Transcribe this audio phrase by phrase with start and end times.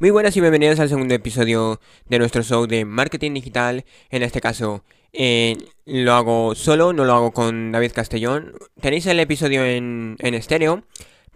[0.00, 1.78] Muy buenas y bienvenidos al segundo episodio
[2.08, 3.84] de nuestro show de marketing digital.
[4.08, 8.54] En este caso eh, lo hago solo, no lo hago con David Castellón.
[8.80, 10.84] Tenéis el episodio en, estéreo,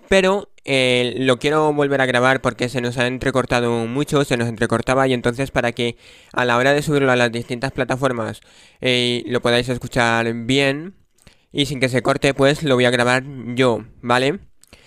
[0.09, 4.49] pero eh, lo quiero volver a grabar porque se nos ha entrecortado mucho, se nos
[4.49, 5.99] entrecortaba y entonces para que
[6.33, 8.41] a la hora de subirlo a las distintas plataformas
[8.81, 10.95] eh, lo podáis escuchar bien
[11.53, 13.25] y sin que se corte, pues lo voy a grabar
[13.55, 14.39] yo, ¿vale?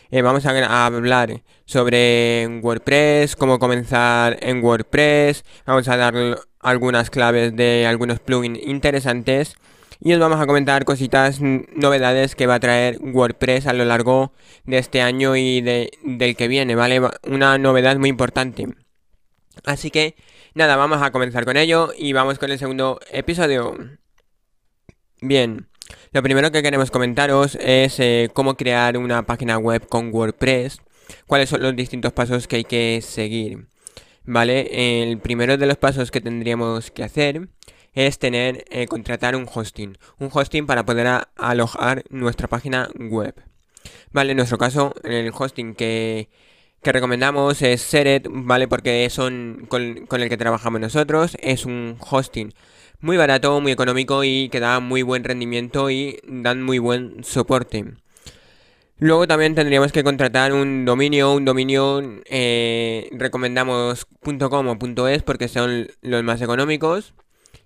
[0.10, 6.16] Eh, vamos a, hablar sobre WordPress, cómo comenzar en WordPress, vamos a dar
[6.60, 9.56] algunas claves de algunos plugins interesantes
[10.00, 14.32] y os vamos a comentar cositas, novedades que va a traer WordPress a lo largo
[14.64, 17.02] de este año y de, del que viene, ¿vale?
[17.24, 18.68] Una novedad muy importante.
[19.66, 20.16] Así que
[20.54, 23.76] nada, vamos a comenzar con ello y vamos con el segundo episodio.
[25.22, 25.68] Bien.
[26.12, 30.82] Lo primero que queremos comentaros es eh, cómo crear una página web con WordPress,
[31.26, 33.68] cuáles son los distintos pasos que hay que seguir.
[34.24, 37.48] Vale, el primero de los pasos que tendríamos que hacer
[37.94, 43.34] es tener, eh, contratar un hosting, un hosting para poder alojar nuestra página web.
[44.12, 46.30] Vale, en nuestro caso, el hosting que,
[46.84, 48.68] recomendamos es Seret, ¿vale?
[48.68, 52.54] Porque son con, con, el que trabajamos nosotros, es un hosting
[53.00, 57.86] muy barato, muy económico y que da muy buen rendimiento y dan muy buen soporte.
[59.00, 64.08] Luego también tendríamos que contratar un dominio, un dominio eh, recomendamos
[64.50, 67.14] .com o .es porque son los más económicos.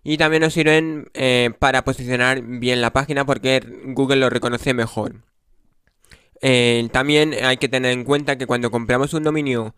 [0.03, 5.15] Y también nos sirven eh, para posicionar bien la página porque Google lo reconoce mejor.
[6.41, 9.75] Eh, también hay que tener en cuenta que cuando compramos un dominio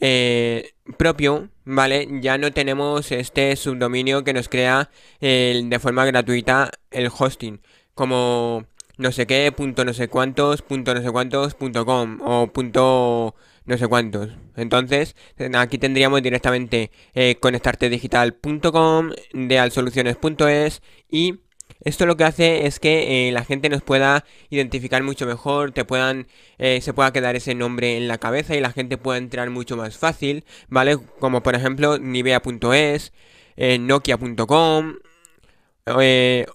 [0.00, 2.08] eh, propio, ¿vale?
[2.20, 7.60] Ya no tenemos este subdominio que nos crea de forma gratuita el hosting,
[7.94, 8.66] como
[8.98, 13.34] no sé qué, punto no sé cuántos, punto no sé cuántos, punto com o punto
[13.66, 14.30] no sé cuántos.
[14.56, 15.16] Entonces,
[15.54, 21.40] aquí tendríamos directamente eh, conectartedigital.com, dealsoluciones.es y
[21.86, 25.84] esto lo que hace es que eh, la gente nos pueda identificar mucho mejor, te
[25.84, 26.26] puedan,
[26.58, 29.76] eh, se pueda quedar ese nombre en la cabeza y la gente pueda entrar mucho
[29.76, 30.98] más fácil, ¿vale?
[31.20, 33.12] Como por ejemplo Nivea.es,
[33.56, 34.96] eh, Nokia.com,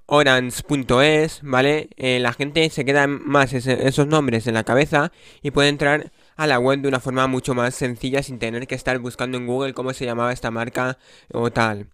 [0.08, 1.90] Orange.es, ¿vale?
[1.98, 6.60] la gente se queda más esos nombres en la cabeza y puede entrar a la
[6.60, 9.94] web de una forma mucho más sencilla sin tener que estar buscando en Google cómo
[9.94, 10.98] se llamaba esta marca
[11.32, 11.88] o tal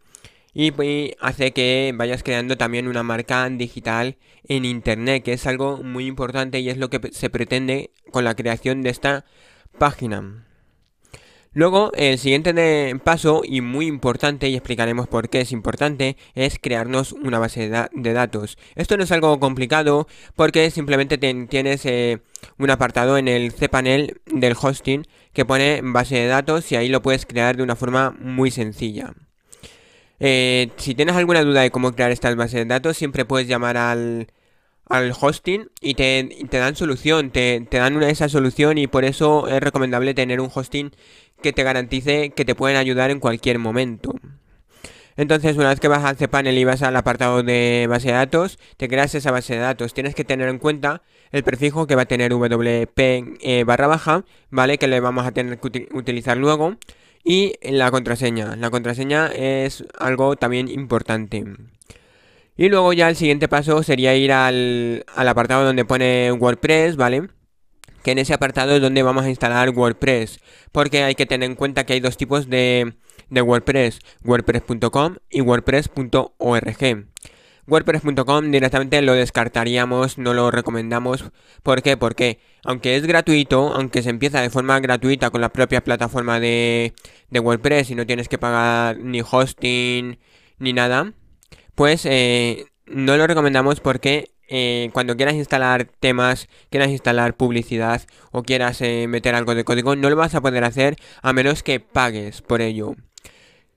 [0.58, 6.08] y hace que vayas creando también una marca digital en internet, que es algo muy
[6.08, 9.26] importante y es lo que se pretende con la creación de esta
[9.78, 10.48] página.
[11.54, 17.14] Luego, el siguiente paso, y muy importante, y explicaremos por qué es importante, es crearnos
[17.14, 18.58] una base de, datos.
[18.76, 22.20] Esto no es algo complicado porque simplemente tienes eh,
[22.58, 27.04] un apartado en el cPanel del hosting que pone base de datos y ahí lo
[27.04, 29.14] puedes crear de una forma muy sencilla.
[30.20, 33.78] Eh, si tienes alguna duda de cómo crear estas bases de datos, siempre puedes llamar
[33.78, 34.28] al,
[35.20, 40.14] hosting y te, dan solución, te, dan una esa solución y por eso es recomendable
[40.14, 40.92] tener un hosting
[41.42, 44.16] que te garantice que te pueden ayudar en cualquier momento.
[45.18, 48.60] Entonces, una vez que vas al cPanel y vas al apartado de base de datos,
[48.78, 49.96] te creas esa base de datos.
[49.96, 51.02] Tienes que tener en cuenta
[51.32, 53.00] el prefijo que va a tener WP
[53.42, 54.78] eh, barra baja, ¿vale?
[54.78, 56.78] Que le vamos a tener que utilizar luego.
[57.24, 58.56] Y la contraseña.
[58.56, 61.44] La contraseña es algo también importante.
[62.56, 67.30] Y luego ya el siguiente paso sería ir al, apartado donde pone WordPress, ¿vale?
[68.04, 70.40] Que en ese apartado es donde vamos a instalar WordPress.
[70.72, 72.94] Porque hay que tener en cuenta que hay dos tipos de,
[73.30, 74.00] de WordPress.
[74.24, 77.08] WordPress.com y WordPress.org.
[77.68, 81.26] WordPress.com directamente lo descartaríamos, no lo recomendamos.
[81.64, 81.98] ¿Por qué?
[81.98, 86.94] Porque aunque es gratuito, aunque se empieza de forma gratuita con la propia plataforma de,
[87.32, 90.18] WordPress y no tienes que pagar ni hosting
[90.60, 91.14] ni nada,
[91.76, 98.02] pues eh, no lo recomendamos porque eh, cuando quieras instalar temas, quieras instalar publicidad
[98.32, 101.64] o quieras eh, meter algo de código, no lo vas a poder hacer a menos
[101.64, 102.96] que pagues por ello.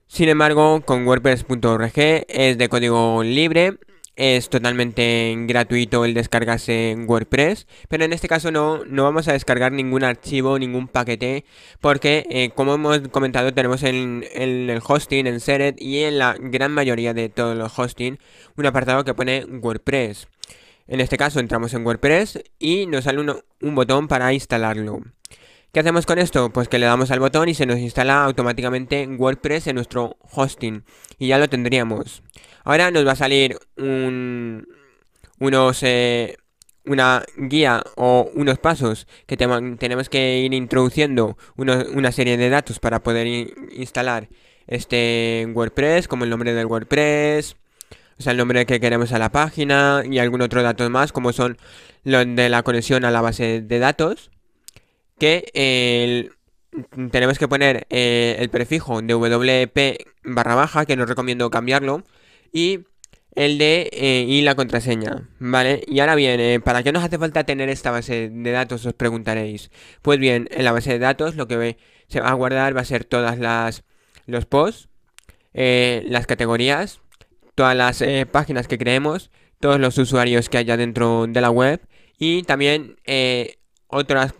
[0.07, 3.77] Sin embargo, con WordPress.org es de código libre,
[4.15, 9.33] es totalmente gratuito el descargarse en WordPress, pero en este caso no, no vamos a
[9.33, 11.45] descargar ningún archivo, ningún paquete,
[11.79, 16.71] porque eh, como hemos comentado tenemos en, el hosting, en Seret y en la gran
[16.73, 18.17] mayoría de todos los hosting
[18.57, 20.27] un apartado que pone WordPress.
[20.87, 23.21] En este caso entramos en WordPress y nos sale
[23.61, 25.01] un botón para instalarlo.
[25.73, 26.49] ¿Qué hacemos con esto?
[26.49, 30.83] Pues que le damos al botón y se nos instala automáticamente WordPress en nuestro hosting.
[31.17, 32.23] Y ya lo tendríamos.
[32.63, 34.67] Ahora nos va a salir un,
[35.39, 36.37] unos, eh,
[36.85, 43.01] una guía o unos pasos que tenemos que ir introduciendo una serie de datos para
[43.01, 43.27] poder
[43.71, 44.29] instalar
[44.67, 47.55] este WordPress, como el nombre del WordPress,
[48.17, 51.33] o sea, el nombre que queremos a la página y algún otro dato más, como
[51.33, 51.57] son
[52.03, 54.29] los de la conexión a la base de datos,
[55.17, 56.29] que
[57.11, 62.03] tenemos que poner eh, el prefijo de WP barra baja, que no recomiendo cambiarlo,
[62.51, 62.85] y
[63.35, 65.83] el de eh, y la contraseña, ¿vale?
[65.87, 68.85] Y ahora bien, eh, ¿para qué nos hace falta tener esta base de datos?
[68.85, 69.71] Os preguntaréis.
[70.01, 71.77] Pues bien, en la base de datos lo que
[72.07, 73.83] se va a guardar va a ser todas las
[74.25, 74.89] los posts,
[75.53, 76.99] eh, las categorías,
[77.55, 81.81] todas las páginas que creemos, todos los usuarios que haya dentro de la web
[82.17, 82.97] y también
[83.87, 84.33] otras,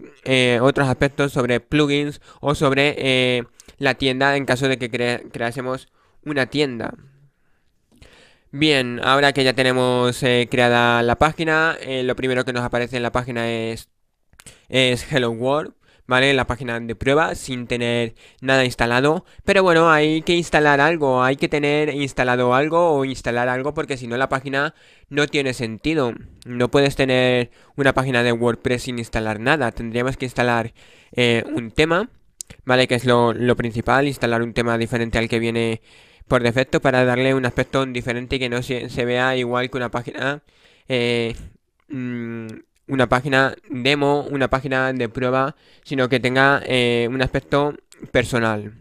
[0.62, 3.46] otros aspectos sobre plugins o sobre
[3.78, 4.90] la tienda en caso de que
[5.32, 5.90] creásemos
[6.24, 6.94] una tienda.
[8.54, 12.98] Bien, ahora que ya tenemos eh, creada la página, eh, lo primero que nos aparece
[12.98, 13.90] en la página es,
[14.68, 15.74] es Hello World,
[16.06, 16.34] ¿vale?
[16.34, 19.24] La página de prueba sin tener nada instalado.
[19.46, 23.96] Pero bueno, hay que instalar algo, hay que tener instalado algo o instalar algo porque
[23.96, 24.76] si no la página
[25.10, 26.14] no tiene sentido.
[26.46, 29.72] No puedes tener una página de WordPress sin instalar nada.
[29.72, 30.74] Tendríamos que instalar
[31.14, 32.10] eh, un tema,
[32.66, 32.88] ¿vale?
[32.90, 35.82] Que es lo, lo principal, instalar un tema diferente al que viene
[36.28, 39.90] por defecto para darle un aspecto diferente y que no se, vea igual que una
[39.92, 40.42] página
[40.88, 41.36] eh,
[41.90, 42.48] mm,
[42.88, 47.76] una página demo, una página de prueba, sino que tenga eh, un aspecto
[48.12, 48.74] personal.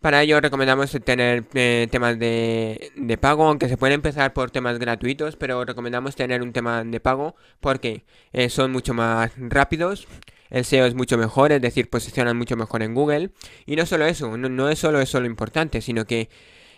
[0.00, 4.78] Para ello recomendamos tener eh, temas de, de, pago, aunque se puede empezar por temas
[4.78, 8.04] gratuitos, pero recomendamos tener un tema de pago porque
[8.48, 10.06] son mucho más rápidos
[10.50, 13.30] el SEO es mucho mejor, es decir, posicionan mucho mejor en Google.
[13.66, 16.28] Y no solo eso, no, es solo eso lo importante, sino que,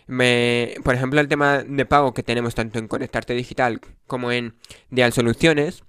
[0.07, 4.55] me, por ejemplo, el tema de pago que tenemos tanto en Conectarte Digital como en
[4.89, 5.83] Dial Soluciones,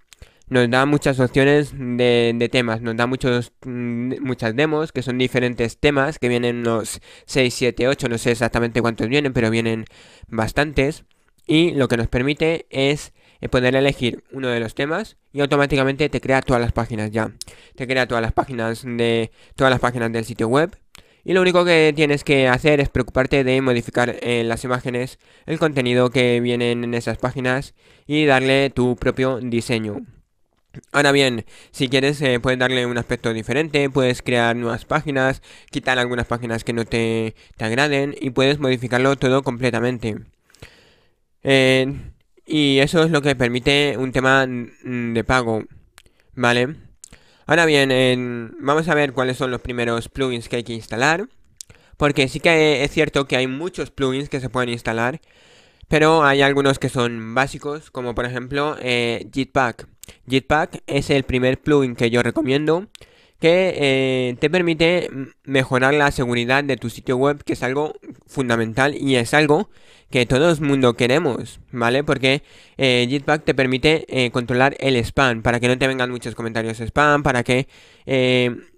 [0.49, 5.78] nos da muchas opciones de, temas, nos da muchos, mm, muchas demos que son diferentes
[5.78, 9.87] temas, que vienen unos 6, 7, 8, no sé exactamente cuántos vienen, pero vienen
[10.28, 11.05] bastantes.
[11.46, 13.12] Y lo que nos permite es
[13.49, 17.33] poder elegir uno de los temas y automáticamente te crea todas las páginas ya.
[17.75, 20.77] Te crea todas las páginas de todas las páginas del sitio web.
[21.25, 25.59] Y lo único que tienes que hacer es preocuparte de modificar eh, las imágenes el
[25.59, 27.75] contenido que vienen en esas páginas
[28.06, 30.03] y darle tu propio diseño.
[30.91, 35.99] Ahora bien, si quieres eh, puedes darle un aspecto diferente, puedes crear nuevas páginas, quitar
[35.99, 40.17] algunas páginas que no te, te agraden y puedes modificarlo todo completamente.
[41.43, 42.12] Eh,
[42.47, 45.65] y eso es lo que permite un tema mm, de pago,
[46.35, 46.77] ¿vale?
[47.47, 51.29] Ahora bien, vamos a ver cuáles son los primeros plugins que hay que instalar.
[51.97, 55.21] Porque sí que es cierto que hay muchos plugins que se pueden instalar.
[55.89, 59.87] Pero hay algunos que son básicos, como por ejemplo eh, Jetpack.
[60.27, 62.87] Jetpack es el primer plugin que yo recomiendo
[63.43, 65.11] que eh, te permite
[65.43, 67.93] mejorar la seguridad de tu sitio web, que es algo
[68.25, 69.69] fundamental y es algo
[70.11, 72.05] que todo el mundo queremos, ¿vale?
[72.05, 72.44] Porque
[72.79, 76.79] eh, Jetpack te permite eh, controlar el spam, para que no te vengan muchos comentarios
[76.79, 77.67] spam, para que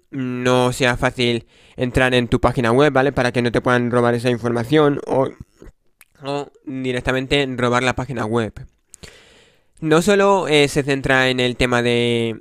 [0.09, 1.45] no sea fácil
[1.75, 3.11] entrar en tu página web, ¿vale?
[3.11, 5.29] Para que no te puedan robar esa información o,
[6.23, 8.51] o directamente robar la página web.
[9.79, 12.39] No solo se centra en el tema de...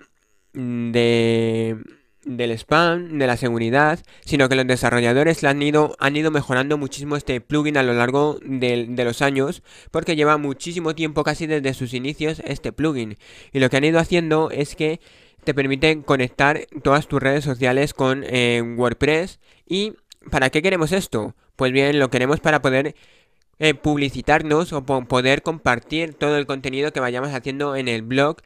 [0.54, 1.76] de
[2.24, 7.16] del spam, de la seguridad, sino que los desarrolladores han ido, han ido mejorando muchísimo
[7.16, 11.94] este plugin a lo largo de, los años, porque lleva muchísimo tiempo, casi desde sus
[11.94, 13.16] inicios, este plugin.
[13.52, 15.00] Y lo que han ido haciendo es que
[15.44, 19.40] te permiten conectar todas tus redes sociales con eh, WordPress.
[19.66, 19.92] ¿Y
[20.30, 21.34] para qué queremos esto?
[21.56, 22.94] Pues bien, lo queremos para poder
[23.58, 28.38] eh, publicitarnos o poder compartir todo el contenido que vayamos haciendo en el blog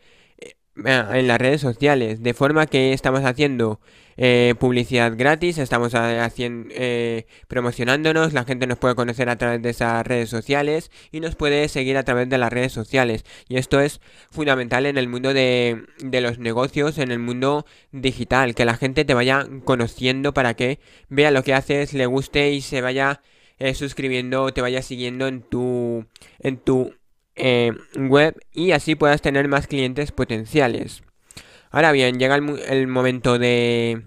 [0.84, 3.80] en las redes sociales, de forma que estamos haciendo
[4.16, 9.70] eh, publicidad gratis, estamos haciendo, eh, promocionándonos, la gente nos puede conocer a través de
[9.70, 13.24] esas redes sociales y nos puede seguir a través de las redes sociales.
[13.48, 18.54] Y esto es fundamental en el mundo de, de los negocios, en el mundo digital,
[18.56, 22.60] que la gente te vaya conociendo para que vea lo que haces, le guste y
[22.60, 23.20] se vaya
[23.60, 26.06] eh, suscribiendo, te vaya siguiendo en tu,
[26.38, 26.92] en tu
[27.38, 31.02] eh, web y así puedas tener más clientes potenciales.
[31.70, 34.06] Ahora bien, llega el, momento de,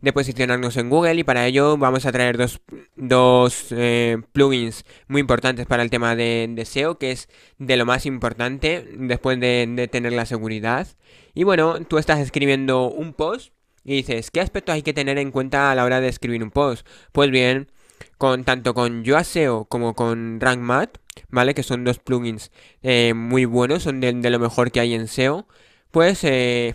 [0.00, 2.60] de, posicionarnos en Google y para ello vamos a traer dos,
[2.94, 8.06] dos eh, plugins muy importantes para el tema de, SEO, que es de lo más
[8.06, 10.86] importante después de, tener la seguridad.
[11.34, 13.52] Y bueno, tú estás escribiendo un post
[13.84, 16.50] y dices, ¿qué aspectos hay que tener en cuenta a la hora de escribir un
[16.52, 16.86] post?
[17.10, 17.70] Pues bien,
[18.16, 20.98] con tanto con Yoaseo como con RankMath
[21.28, 21.54] ¿vale?
[21.54, 22.50] Que son dos plugins
[22.82, 25.46] eh, muy buenos, son de, lo mejor que hay en SEO.
[25.90, 26.74] Pues eh,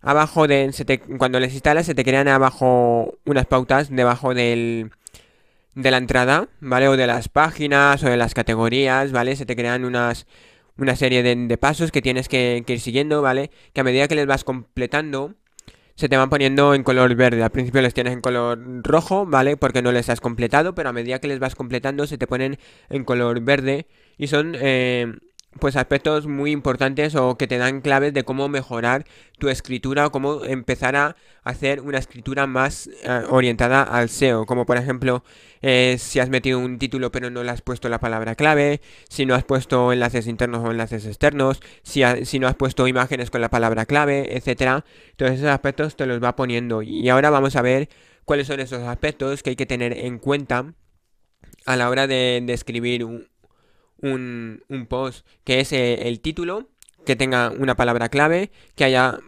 [0.00, 0.72] abajo de,
[1.18, 4.90] cuando les instalas se te crean abajo unas pautas debajo del,
[5.74, 6.88] de la entrada, ¿vale?
[6.88, 9.36] O de las páginas o de las categorías, ¿vale?
[9.36, 10.26] Se te crean unas
[10.78, 13.50] una serie de, pasos que tienes que, que, ir siguiendo, ¿vale?
[13.72, 15.34] Que a medida que les vas completando,
[15.98, 17.42] se te van poniendo en color verde.
[17.42, 19.56] Al principio les tienes en color rojo, ¿vale?
[19.56, 22.56] Porque no les has completado, pero a medida que les vas completando se te ponen
[22.88, 25.12] en color verde y son eh,
[25.58, 29.04] pues aspectos muy importantes o que te dan claves de cómo mejorar
[29.38, 34.66] tu escritura o cómo empezar a hacer una escritura más eh, orientada al SEO, como
[34.66, 35.24] por ejemplo
[35.62, 39.26] eh, si has metido un título pero no le has puesto la palabra clave, si
[39.26, 43.40] no has puesto enlaces internos o enlaces externos, si, si no has puesto imágenes con
[43.40, 44.84] la palabra clave, etcétera.
[45.16, 47.88] Todos esos aspectos te los va poniendo y ahora vamos a ver
[48.24, 50.74] cuáles son esos aspectos que hay que tener en cuenta
[51.66, 53.28] a la hora de, de escribir un,
[54.02, 56.68] un, post que es eh, el título,
[57.04, 59.18] que tenga una palabra clave, que haya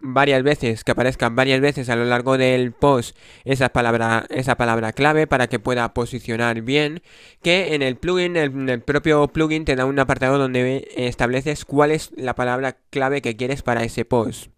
[0.00, 4.92] varias veces, que aparezca varias veces a lo largo del post esa palabra, esa palabra
[4.92, 7.02] clave para que pueda posicionar bien,
[7.42, 11.92] que en el plugin, en el propio plugin te da un apartado donde estableces cuál
[11.92, 14.50] es la palabra clave que quieres para ese post.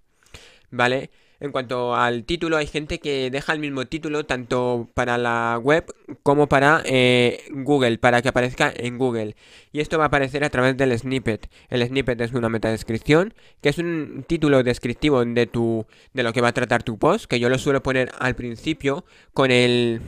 [0.70, 1.10] ¿Vale?
[1.42, 5.92] En cuanto al título, hay gente que deja el mismo título tanto para la web
[6.22, 9.34] como para eh, Google, para que aparezca en Google.
[9.72, 11.50] Y esto va a aparecer a través del snippet.
[11.68, 16.40] El snippet es una metadescripción, que es un título descriptivo de tu de lo que
[16.40, 20.00] va a tratar tu post, que yo lo suelo poner al principio con el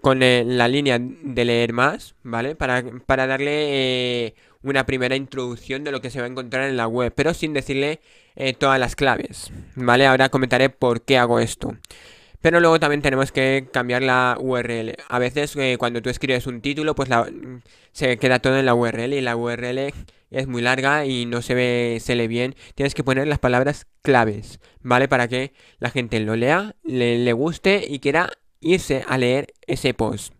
[0.00, 2.56] con la línea de leer más, ¿vale?
[2.56, 6.76] Para, para darle eh, una primera introducción de lo que se va a encontrar en
[6.76, 8.00] la web, pero sin decirle
[8.36, 10.06] eh, todas las claves, ¿vale?
[10.06, 11.76] Ahora comentaré por qué hago esto.
[12.40, 14.94] Pero luego también tenemos que cambiar la URL.
[15.08, 17.08] A veces eh, cuando tú escribes un título, pues
[17.92, 19.92] se queda todo en la URL y la URL
[20.30, 22.54] es muy larga y no se ve, se lee bien.
[22.74, 25.08] Tienes que poner las palabras claves, ¿vale?
[25.08, 30.32] Para que la gente lo lea, le, guste y quiera irse a leer ese post.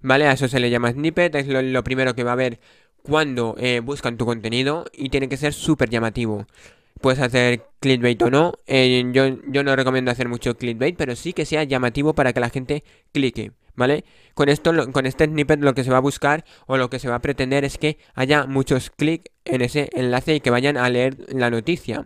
[0.00, 0.28] ¿Vale?
[0.28, 2.60] A eso se le llama snippet, es lo, primero que va a ver
[3.02, 6.46] cuando eh, buscan tu contenido y tiene que ser súper llamativo.
[7.00, 8.52] Puedes hacer clickbait o no.
[8.66, 12.40] Eh, yo, yo no recomiendo hacer mucho clickbait, pero sí que sea llamativo para que
[12.40, 13.52] la gente clique.
[13.74, 14.04] ¿Vale?
[14.34, 17.08] Con esto, con este snippet lo que se va a buscar o lo que se
[17.08, 20.90] va a pretender es que haya muchos clics en ese enlace y que vayan a
[20.90, 22.02] leer la noticia.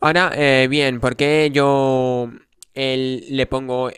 [0.00, 2.32] Ahora, eh, bien, ¿por qué yo
[2.74, 3.90] le pongo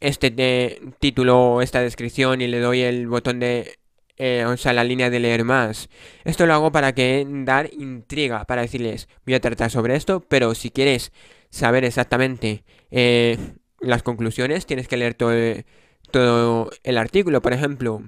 [0.00, 3.77] este título, esta descripción y le doy el botón de
[4.18, 5.88] eh, o sea, la línea de leer más.
[6.24, 10.54] Esto lo hago para que dar intriga, para decirles, voy a tratar sobre esto, pero
[10.54, 11.12] si quieres
[11.50, 13.38] saber exactamente eh,
[13.80, 17.40] las conclusiones, tienes que leer todo, el artículo.
[17.42, 18.02] Por ejemplo,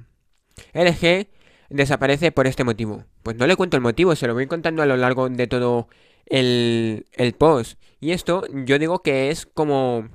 [0.74, 1.28] LG
[1.70, 3.04] desaparece por este motivo.
[3.22, 5.88] Pues no le cuento el motivo, se lo voy contando a lo largo de todo
[6.26, 7.80] el, el post.
[8.00, 10.08] Y esto yo digo que es como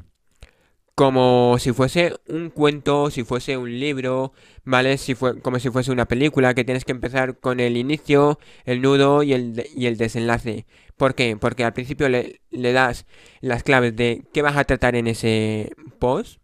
[0.96, 4.34] como si fuese un cuento, si fuese un libro,
[4.64, 4.98] ¿vale?
[4.98, 8.82] Si fue, como si fuese una película, que tienes que empezar con el inicio, el
[8.82, 10.66] nudo y el, y el desenlace.
[10.98, 11.36] ¿Por qué?
[11.38, 13.06] Porque al principio le, le das
[13.42, 16.40] las claves de qué vas a tratar en ese post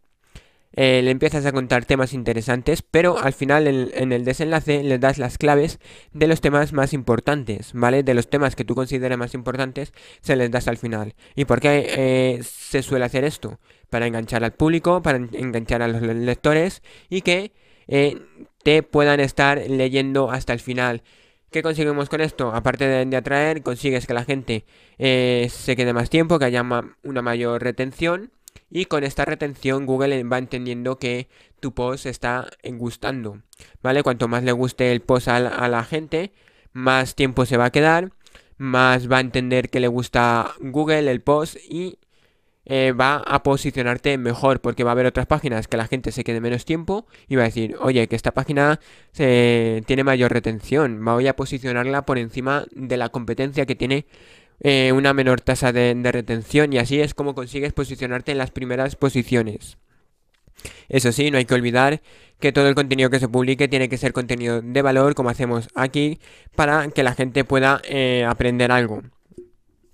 [0.74, 5.18] eh, le empiezas a contar temas interesantes, pero al final en, el desenlace le das
[5.18, 5.80] las claves
[6.14, 8.04] de los temas más importantes, ¿vale?
[8.04, 11.16] De los temas que tú consideras más importantes, se les das al final.
[11.36, 13.60] ¿Y por qué eh, se suele hacer esto?
[13.90, 17.52] Para enganchar al público, para enganchar a los lectores y que
[17.88, 18.22] eh,
[18.64, 21.04] te puedan estar leyendo hasta el final.
[21.52, 22.54] ¿Qué conseguimos con esto?
[22.54, 24.64] Aparte de, atraer, consigues que la gente
[24.98, 26.64] se quede más tiempo, que haya
[27.04, 28.32] una mayor retención
[28.70, 31.28] y con esta retención Google va entendiendo que
[31.60, 33.42] tu post está gustando,
[33.84, 34.02] ¿vale?
[34.02, 36.32] Cuanto más le guste el post a la, gente,
[36.74, 38.12] más tiempo se va a quedar,
[38.58, 42.00] más va a entender que le gusta Google el post y
[42.66, 46.24] eh, va a posicionarte mejor porque va a haber otras páginas que la gente se
[46.24, 48.80] quede menos tiempo y va a decir, oye, que esta página
[49.14, 54.06] tiene mayor retención, voy a posicionarla por encima de la competencia que tiene
[54.64, 58.96] eh, una menor tasa de, retención y así es como consigues posicionarte en las primeras
[58.96, 59.78] posiciones.
[60.90, 62.02] Eso sí, no hay que olvidar
[62.40, 65.68] que todo el contenido que se publique tiene que ser contenido de valor, como hacemos
[65.74, 66.20] aquí,
[66.56, 69.02] para que la gente pueda eh, aprender algo.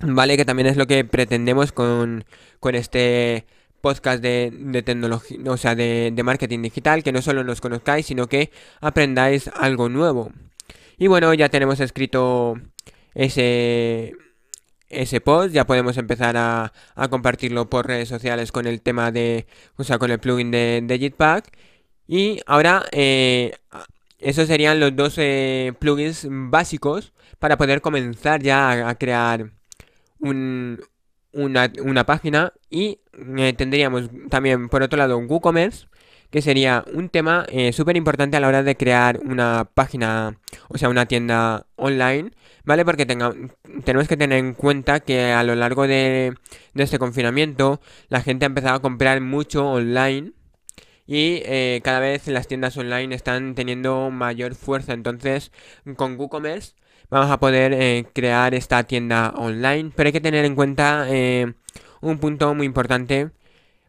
[0.00, 2.24] Vale, que también es lo que pretendemos con,
[2.72, 3.46] este
[3.80, 8.06] podcast de, de tecnología, o sea, de, de marketing digital, que no solo nos conozcáis,
[8.06, 10.30] sino que aprendáis algo nuevo.
[10.98, 12.54] Y bueno, ya tenemos escrito
[13.14, 14.14] ese
[14.88, 16.72] ese post, ya podemos empezar a,
[17.10, 20.98] compartirlo por redes sociales con el tema de, o sea, con el plugin de, de
[20.98, 21.52] Jetpack.
[22.06, 23.52] Y ahora, eh,
[24.18, 25.18] esos serían los dos
[25.78, 29.50] plugins básicos para poder comenzar ya a, crear
[30.20, 33.00] una, página y
[33.36, 35.86] eh, tendríamos también por otro lado WooCommerce
[36.30, 40.78] que sería un tema eh, súper importante a la hora de crear una página, o
[40.78, 42.32] sea, una tienda online,
[42.64, 42.84] ¿vale?
[42.84, 46.34] Porque tenemos que tener en cuenta que a lo largo de,
[46.74, 50.32] este confinamiento la gente ha empezado a comprar mucho online
[51.06, 54.92] y eh, cada vez las tiendas online están teniendo mayor fuerza.
[54.92, 55.52] Entonces,
[55.96, 56.74] con WooCommerce
[57.10, 59.90] vamos a poder eh, crear esta tienda online.
[59.94, 61.54] Pero hay que tener en cuenta eh,
[62.00, 63.30] un punto muy importante.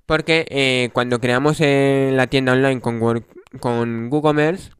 [0.09, 3.23] Porque cuando creamos la tienda online con,
[3.59, 4.71] con WooCommerce,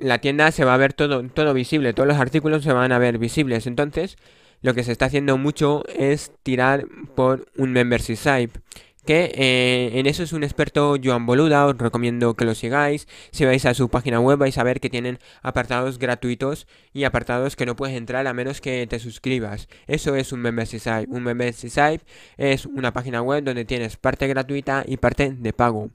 [0.00, 1.92] la tienda se va a ver todo, todo visible.
[1.92, 3.68] Todos los artículos se van a ver visibles.
[3.68, 4.16] Entonces,
[4.62, 8.58] lo que se está haciendo mucho es tirar por un membership site
[9.04, 13.06] que eh, en eso es un experto Joan Boluda, os recomiendo que lo sigáis.
[13.30, 17.56] Si vais a su página web vais a ver que tienen apartados gratuitos y apartados
[17.56, 19.68] que no puedes entrar a menos que te suscribas.
[19.86, 21.06] Eso es un membership site.
[21.08, 22.04] Un membership site
[22.36, 25.90] es una página web donde tienes parte gratuita y parte de pago.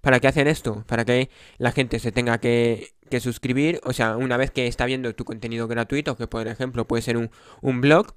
[0.00, 0.84] ¿Para qué hacen esto?
[0.86, 4.86] Para que la gente se tenga que, que suscribir, o sea, una vez que está
[4.86, 8.14] viendo tu contenido gratuito, que por ejemplo puede ser un, un blog,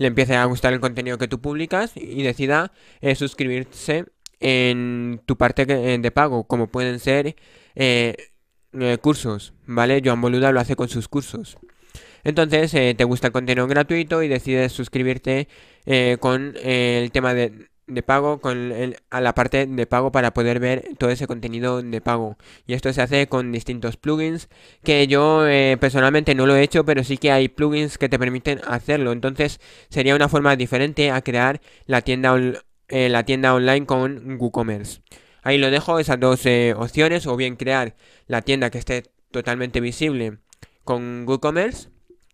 [0.00, 4.06] le empiece a gustar el contenido que tú publicas y decida eh, suscribirse
[4.40, 7.36] en tu parte eh, de pago, como pueden ser
[7.74, 8.16] eh,
[9.02, 10.00] cursos, ¿vale?
[10.02, 11.58] Joan Boluda lo hace con sus cursos.
[12.24, 15.48] Entonces, te gusta el contenido gratuito y decides suscribirte
[16.20, 18.72] con el tema de, de pago con
[19.10, 22.36] a la parte de pago para poder ver todo ese contenido de pago.
[22.66, 24.48] Y esto se hace con distintos plugins
[24.82, 28.18] que yo eh, personalmente no lo he hecho, pero sí que hay plugins que te
[28.18, 29.12] permiten hacerlo.
[29.12, 32.36] Entonces sería una forma diferente a crear la tienda,
[32.88, 35.02] eh, la tienda online con WooCommerce.
[35.42, 37.94] Ahí lo dejo, esas dos eh, opciones, o bien crear
[38.26, 40.38] la tienda que esté totalmente visible
[40.84, 41.88] con WooCommerce,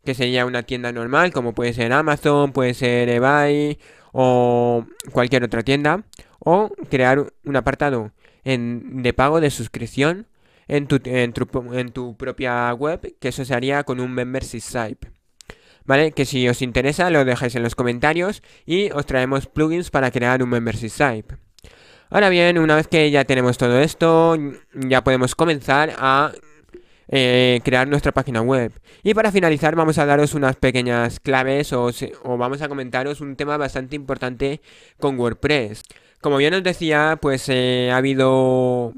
[0.05, 3.79] que sería una tienda normal, como puede ser Amazon, puede ser eBay
[4.19, 6.05] o cualquier otra tienda
[6.39, 8.13] o crear un apartado
[8.45, 10.27] de pago de suscripción
[10.69, 15.11] en tu, propia web que eso se haría con un membership site
[15.85, 16.13] ¿Vale?
[16.13, 20.43] Que si os interesa lo dejáis en los comentarios y os traemos plugins para crear
[20.43, 21.37] un membership site.
[22.11, 24.37] Ahora bien, una vez que ya tenemos todo esto,
[24.75, 26.33] ya podemos comenzar a
[27.09, 28.73] eh, crear nuestra página web.
[29.03, 31.91] Y para finalizar vamos a daros unas pequeñas claves o,
[32.25, 34.61] vamos a comentaros un tema bastante importante
[34.99, 35.83] con WordPress.
[36.21, 38.93] Como bien os decía, pues eh, ha habido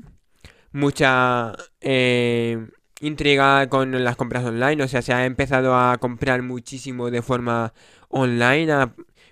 [0.72, 2.68] mucha eh,
[3.00, 7.72] intriga con las compras online, o sea, se ha empezado a comprar muchísimo de forma
[8.08, 8.72] online,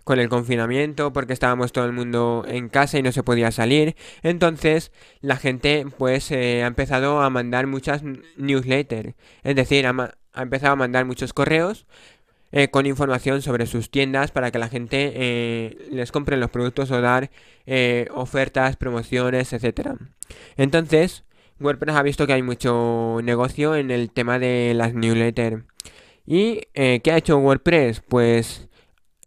[0.07, 3.97] con el confinamiento porque estábamos todo el mundo en casa y no se podía salir.
[4.23, 8.03] Entonces la gente pues eh, ha empezado a mandar muchas
[8.37, 9.14] newsletters.
[9.42, 11.88] Es decir, ha, empezado a mandar muchos correos
[12.53, 16.92] eh, con información sobre sus tiendas para que la gente eh, les compre los productos
[16.92, 17.33] o dar
[18.12, 19.97] ofertas, promociones, etc.
[20.57, 21.25] Entonces,
[21.59, 25.64] WordPress ha visto que hay mucho negocio en el tema de las newsletters.
[26.25, 28.03] ¿Y qué ha hecho WordPress?
[28.09, 28.69] Pues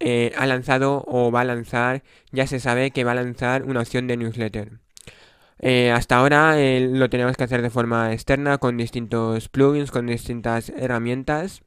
[0.00, 3.80] eh, ha lanzado o va a lanzar, ya se sabe que va a lanzar una
[3.80, 4.80] opción de newsletter.
[5.58, 10.06] Eh, hasta ahora eh, lo tenemos que hacer de forma externa con distintos plugins, con
[10.06, 11.62] distintas herramientas.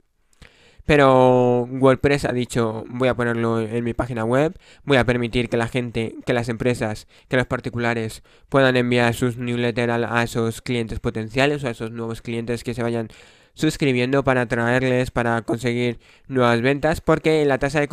[0.85, 5.55] Pero WordPress ha dicho, voy a ponerlo en mi página web, voy a permitir que
[5.55, 10.61] la gente, que las empresas, que los particulares puedan enviar sus newsletters a, a esos
[10.61, 13.07] clientes potenciales o a esos nuevos clientes que se vayan
[13.53, 17.89] suscribiendo para atraerles, para conseguir nuevas ventas, porque la tasa de,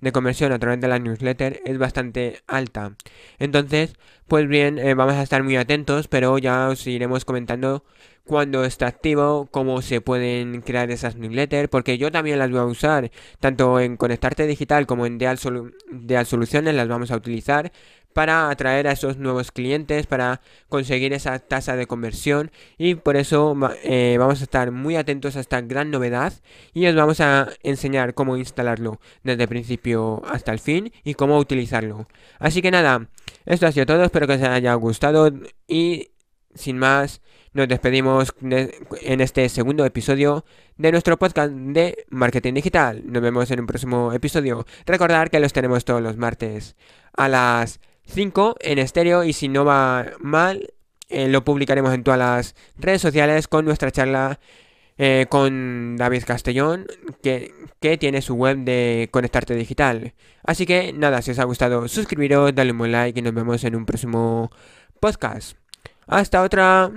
[0.00, 2.96] de conversión a través de la newsletter es bastante alta.
[3.38, 3.94] Entonces,
[4.26, 7.84] pues bien, eh, vamos a estar muy atentos, pero ya os iremos comentando
[8.24, 12.64] cuando está activo, cómo se pueden crear esas newsletters, porque yo también las voy a
[12.64, 15.38] usar, tanto en Conectarte Digital como en Deal,
[15.92, 17.70] Deal Soluciones las vamos a utilizar
[18.16, 23.54] para atraer a esos nuevos clientes, para conseguir esa tasa de conversión y por eso
[23.82, 26.32] eh, vamos a estar muy atentos a esta gran novedad
[26.72, 31.36] y os vamos a enseñar cómo instalarlo desde el principio hasta el fin y cómo
[31.36, 32.08] utilizarlo.
[32.38, 33.06] Así que nada,
[33.44, 35.30] esto ha sido todo, espero que os haya gustado
[35.68, 36.12] y
[36.54, 37.20] sin más
[37.52, 40.46] nos despedimos en este segundo episodio
[40.78, 43.02] de nuestro podcast de marketing digital.
[43.04, 44.64] Nos vemos en un próximo episodio.
[44.86, 46.76] Recordar que los tenemos todos los martes
[47.14, 50.72] a las 5 en estéreo y si no va mal
[51.08, 54.40] eh, lo publicaremos en todas las redes sociales con nuestra charla
[54.98, 56.86] eh, con David Castellón
[57.22, 60.14] que, que, tiene su web de Conectarte Digital.
[60.42, 63.76] Así que nada, si os ha gustado suscribiros, dale un like y nos vemos en
[63.76, 64.50] un próximo
[64.98, 65.56] podcast.
[66.06, 66.90] Hasta otra.